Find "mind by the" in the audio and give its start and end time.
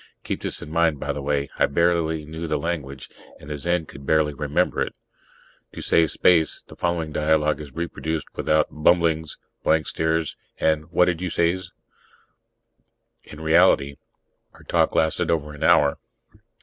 0.71-1.21